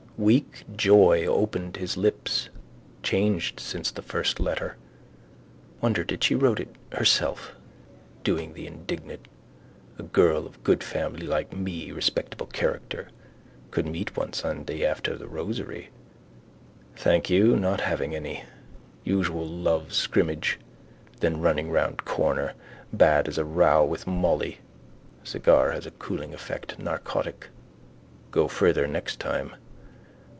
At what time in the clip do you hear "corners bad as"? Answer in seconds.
22.05-23.39